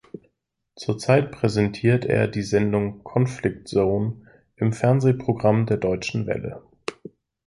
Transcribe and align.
Zurzeit 0.75 1.29
präsentiert 1.31 2.05
er 2.05 2.27
die 2.27 2.41
Sendung 2.41 3.03
"Conflict 3.03 3.67
Zone" 3.67 4.19
im 4.55 4.73
Fernsehprogramm 4.73 5.67
der 5.67 5.77
Deutschen 5.77 6.25
Welle. 6.25 6.63